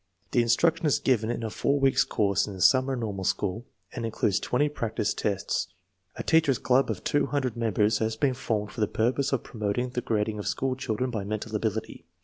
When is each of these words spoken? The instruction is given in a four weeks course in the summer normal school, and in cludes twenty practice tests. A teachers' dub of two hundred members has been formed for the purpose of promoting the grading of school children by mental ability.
The 0.31 0.41
instruction 0.41 0.87
is 0.87 0.97
given 0.97 1.29
in 1.29 1.43
a 1.43 1.51
four 1.51 1.79
weeks 1.79 2.03
course 2.03 2.47
in 2.47 2.53
the 2.55 2.61
summer 2.61 2.95
normal 2.95 3.23
school, 3.23 3.67
and 3.93 4.03
in 4.03 4.11
cludes 4.11 4.41
twenty 4.41 4.67
practice 4.67 5.13
tests. 5.13 5.67
A 6.15 6.23
teachers' 6.23 6.57
dub 6.57 6.89
of 6.89 7.03
two 7.03 7.27
hundred 7.27 7.55
members 7.55 7.99
has 7.99 8.15
been 8.15 8.33
formed 8.33 8.71
for 8.71 8.81
the 8.81 8.87
purpose 8.87 9.31
of 9.31 9.43
promoting 9.43 9.89
the 9.91 10.01
grading 10.01 10.39
of 10.39 10.47
school 10.47 10.75
children 10.75 11.11
by 11.11 11.23
mental 11.23 11.55
ability. 11.55 12.05